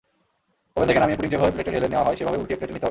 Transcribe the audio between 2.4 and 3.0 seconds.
উল্টিয়ে প্লেটে নিতে হবে।